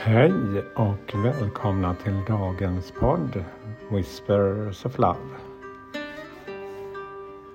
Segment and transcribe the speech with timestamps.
[0.00, 3.44] Hej och välkomna till dagens podd
[3.90, 5.18] Whispers of Love.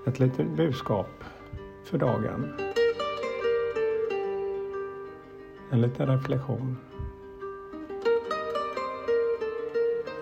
[0.06, 1.24] Ett litet budskap
[1.84, 2.54] för dagen.
[5.70, 6.78] En liten reflektion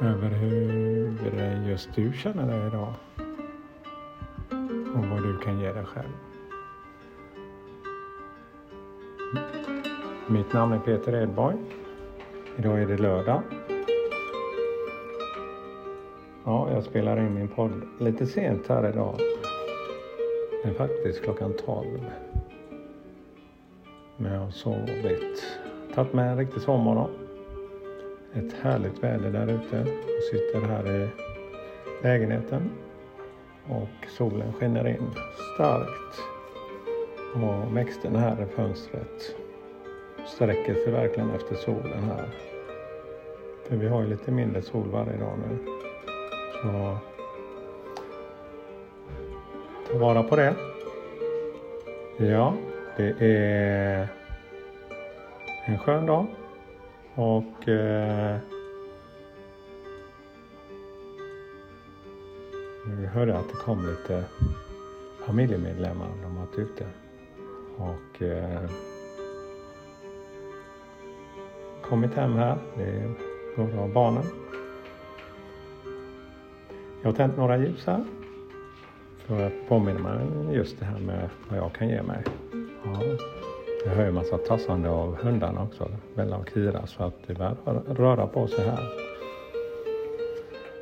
[0.01, 2.93] över hur just du känner dig idag
[4.95, 6.13] och vad du kan ge dig själv.
[10.27, 11.57] Mitt namn är Peter Edborg
[12.61, 13.41] Idag är det lördag.
[16.45, 19.15] Ja, jag spelar in min podd lite sent här idag.
[20.63, 21.85] Det är faktiskt klockan 12.
[24.17, 25.59] Men jag har sovit.
[25.95, 27.09] Tagit med en riktig sovmorgon.
[28.33, 29.77] Ett härligt väder där ute.
[30.07, 31.09] Jag sitter här i
[32.03, 32.69] lägenheten.
[33.69, 35.11] Och solen skiner in
[35.55, 36.21] starkt.
[37.35, 39.35] Och växterna här i fönstret
[40.27, 42.50] sträcker sig verkligen efter solen här.
[43.71, 45.57] För vi har ju lite mindre sol varje dag nu.
[46.61, 46.97] Så
[49.91, 50.55] ta vara på det.
[52.17, 52.53] Ja,
[52.97, 54.07] det är
[55.65, 56.25] en skön dag
[57.15, 58.37] och eh,
[62.85, 64.23] vi hörde att det kom lite
[65.25, 66.07] familjemedlemmar.
[66.23, 66.85] De har varit ute
[67.77, 68.69] och eh,
[71.81, 72.57] kommit hem här.
[73.55, 74.23] Några av barnen.
[77.01, 78.05] Jag har tänt några ljus här
[79.17, 82.23] för att påminna mig just det här med vad jag kan ge mig.
[82.83, 83.03] Ja,
[83.85, 87.55] jag hör ju massa tassande av hundarna också, Bella och Kira, så att det börjar
[87.87, 88.89] röra på sig här.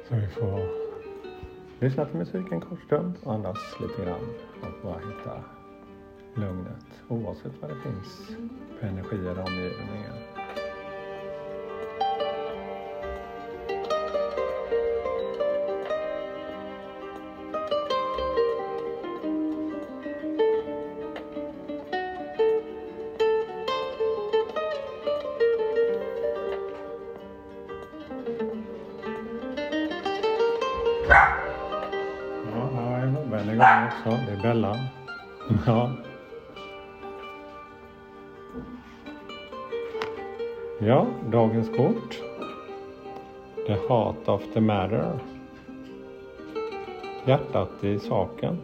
[0.09, 0.59] Så vi får
[1.79, 4.29] lyssna till musiken en kort stund och andas lite grann
[4.61, 5.43] och bara hitta
[6.35, 8.37] lugnet oavsett vad det finns
[8.79, 10.38] för energier i omgivningen.
[33.59, 34.25] Den också.
[34.25, 34.77] Det är Bella.
[35.65, 35.91] Ja.
[40.79, 42.21] Ja, dagens kort.
[43.67, 45.19] The heart of the matter.
[47.25, 48.57] Hjärtat i saken.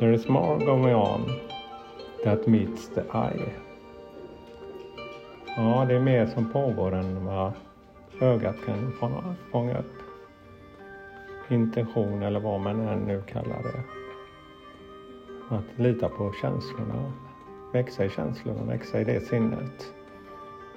[0.00, 1.20] There is more going on
[2.24, 3.52] that meets the eye.
[5.56, 7.52] Ja, det är mer som pågår än vad
[8.20, 8.92] ögat kan
[9.50, 10.03] fånga upp
[11.48, 13.82] intention eller vad man än nu kallar det.
[15.54, 17.12] Att lita på känslorna,
[17.72, 19.92] växa i känslorna, växa i det sinnet.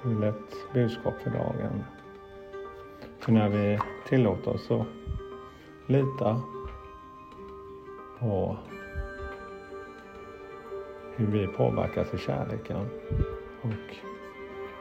[0.02, 1.84] Det är ett budskap för dagen.
[3.18, 4.86] För när vi tillåter oss att
[5.86, 6.40] lita
[8.18, 8.56] på
[11.16, 12.88] hur vi påverkas i kärleken
[13.62, 13.96] och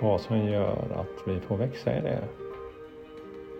[0.01, 2.23] vad som gör att vi får växa i det.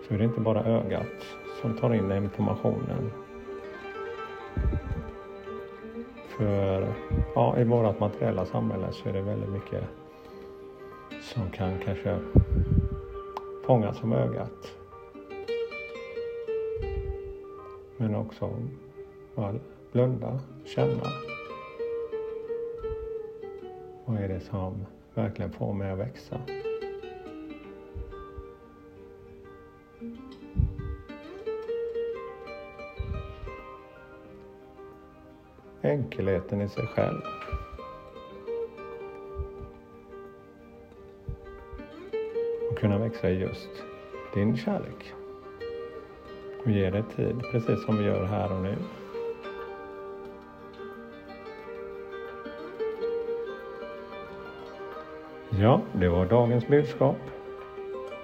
[0.08, 3.10] Så är det inte bara ögat som tar in informationen.
[6.28, 6.94] För
[7.34, 9.84] ja, i vårt materiella samhälle så är det väldigt mycket
[11.22, 12.18] som kan kanske
[13.66, 14.74] fångas som ögat.
[17.96, 18.50] Men också
[19.34, 19.54] bara
[19.92, 21.02] blunda, känna.
[24.04, 26.40] Vad är det som verkligen får mig att växa?
[35.88, 37.20] Enkelheten i sig själv.
[42.70, 43.70] Och kunna växa i just
[44.34, 45.12] din kärlek.
[46.64, 48.76] Och ge dig tid, precis som vi gör här och nu.
[55.50, 57.16] Ja, det var dagens budskap.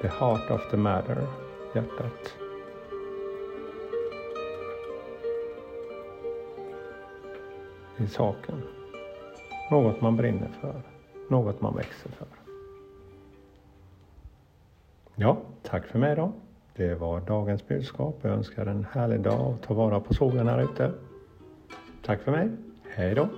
[0.01, 1.27] The heart of the matter,
[1.75, 2.44] hjärtat.
[7.99, 8.63] I saken.
[9.71, 10.83] Något man brinner för,
[11.31, 12.27] något man växer för.
[15.15, 16.33] Ja, tack för mig då.
[16.77, 18.19] Det var dagens budskap.
[18.23, 20.93] Jag önskar en härlig dag och ta vara på solen här ute.
[22.05, 22.51] Tack för mig.
[22.91, 23.29] Hej då!